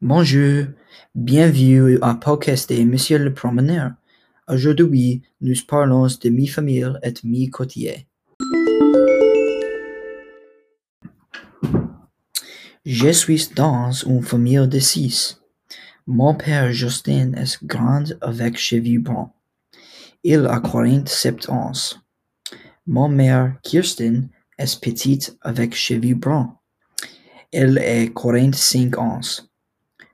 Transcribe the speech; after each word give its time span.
Bonjour, 0.00 0.66
bienvenue 1.12 1.98
à 2.02 2.14
podcast 2.14 2.72
de 2.72 2.84
Monsieur 2.84 3.18
le 3.18 3.34
Promeneur. 3.34 3.94
Aujourd'hui, 4.46 5.22
nous 5.40 5.56
parlons 5.66 6.06
de 6.06 6.28
mi 6.28 6.46
famille 6.46 6.86
et 7.02 7.14
mi 7.24 7.50
côtier. 7.50 8.06
Je 12.86 13.08
suis 13.08 13.50
dans 13.56 13.90
une 13.90 14.22
famille 14.22 14.68
de 14.68 14.78
six. 14.78 15.40
Mon 16.06 16.36
père 16.36 16.70
Justin 16.70 17.32
est 17.32 17.58
grand 17.64 18.04
avec 18.20 18.56
cheveux 18.56 19.00
bruns. 19.00 19.32
Il 20.22 20.46
a 20.46 20.60
quarante-sept 20.60 21.50
ans. 21.50 21.72
Mon 22.86 23.08
mère 23.08 23.56
Kirsten 23.64 24.28
est 24.58 24.80
petite 24.80 25.36
avec 25.40 25.74
cheveux 25.74 26.14
bruns. 26.14 26.56
Elle 27.50 27.78
a 27.78 28.06
quarante-cinq 28.06 28.96
ans. 28.96 29.47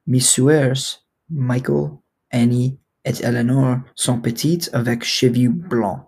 Mes 0.07 0.21
sœurs 0.21 1.03
Michael, 1.31 1.93
Annie 2.31 2.79
et 3.07 3.25
Eleanor 3.25 3.79
sont 3.95 4.21
petites 4.21 4.69
avec 4.75 5.03
cheveux 5.03 5.49
blancs. 5.49 6.05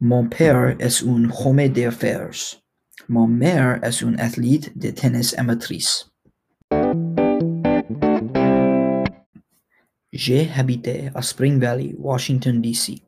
Mon 0.00 0.26
père 0.26 0.74
est 0.78 1.02
un 1.02 1.30
homme 1.30 1.68
d'affaires. 1.68 2.30
Ma 3.08 3.26
mère 3.26 3.78
est 3.84 4.00
une 4.00 4.18
athlète 4.18 4.76
de 4.76 4.90
tennis 4.90 5.38
amatrice. 5.38 6.10
J'ai 10.12 10.50
habité 10.56 11.10
à 11.14 11.20
Spring 11.20 11.60
Valley, 11.60 11.94
Washington, 11.98 12.62
D.C. 12.62 13.02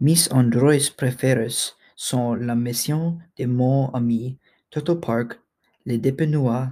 Mes 0.00 0.32
endroits 0.32 0.94
préférés 0.96 1.74
sont 1.96 2.34
la 2.34 2.54
maison 2.54 3.18
de 3.36 3.46
mon 3.46 3.90
ami 3.90 4.38
Turtle 4.70 5.00
Park, 5.00 5.40
les 5.86 5.98
dépanneurs 5.98 6.68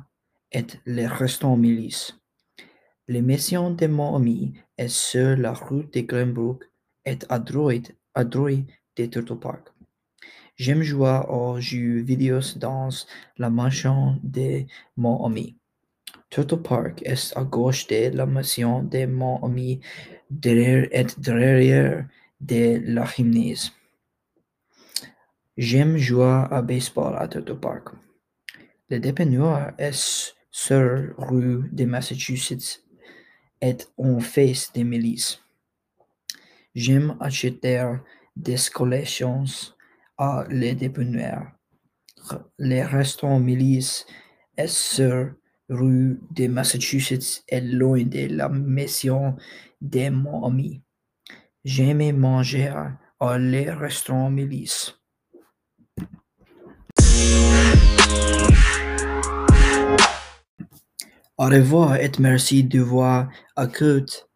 et 0.52 0.66
le 0.86 1.06
restaurant 1.06 1.56
Millis. 1.56 2.14
La 3.06 3.22
maison 3.22 3.70
de 3.70 3.86
mon 3.86 4.16
ami 4.16 4.54
est 4.76 4.88
sur 4.88 5.36
la 5.36 5.52
rue 5.52 5.84
de 5.92 6.00
Glenbrook 6.00 6.64
et 7.04 7.18
à 7.28 7.38
droite, 7.38 7.92
à 8.14 8.24
droite 8.24 8.66
de 8.96 9.06
Turtle 9.06 9.38
Park. 9.38 9.68
J'aime 10.56 10.82
jouer 10.82 11.20
aux 11.28 11.60
jeux 11.60 12.00
vidéo 12.00 12.40
dans 12.56 12.88
la 13.38 13.48
maison 13.48 14.18
de 14.22 14.64
mon 14.96 15.24
ami. 15.24 15.56
Turtle 16.30 16.62
Park 16.62 17.02
est 17.04 17.36
à 17.36 17.44
gauche 17.44 17.86
de 17.86 18.10
la 18.14 18.26
maison 18.26 18.82
de 18.82 19.06
mon 19.06 19.42
ami 19.42 19.80
derrière 20.30 20.88
et 20.92 21.06
derrière 21.16 22.06
de 22.40 22.82
la 22.84 23.06
gymnase. 23.06 23.72
J'aime 25.56 25.96
jouer 25.96 26.44
à 26.50 26.60
baseball 26.62 27.16
à 27.16 27.26
Turtle 27.28 27.58
Park. 27.58 27.88
Le 28.90 29.00
dépanneur 29.00 29.72
est 29.78 30.34
sur 30.50 31.14
rue 31.18 31.68
de 31.72 31.84
Massachusetts 31.84 32.84
et 33.60 33.76
en 33.96 34.20
face 34.20 34.72
de 34.72 34.82
Millis. 34.82 35.40
J'aime 36.74 37.16
acheter 37.20 37.84
des 38.36 38.56
collations 38.72 39.44
à 40.16 40.44
le 40.48 40.74
dépanneur. 40.74 41.52
Le 42.58 42.82
restaurant 42.84 43.40
Millis 43.40 44.04
est 44.56 44.68
sur 44.68 45.32
rue 45.68 46.20
de 46.30 46.46
Massachusetts 46.46 47.42
et 47.48 47.60
loin 47.60 48.04
de 48.04 48.26
la 48.34 48.48
maison 48.48 49.36
de 49.80 50.08
mon 50.10 50.44
ami. 50.44 50.82
J'aime 51.64 52.16
manger 52.16 52.72
à 53.20 53.38
le 53.38 53.72
restaurant 53.72 54.30
Millis. 54.30 54.94
Au 61.38 61.44
revoir 61.46 61.96
et 61.96 62.10
merci 62.18 62.64
de 62.64 62.80
voir 62.80 63.28
écouté. 63.56 64.28